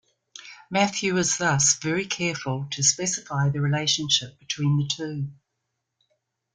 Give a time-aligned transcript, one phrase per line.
[0.71, 5.29] Matthew is thus very careful to specify the relationship between the two.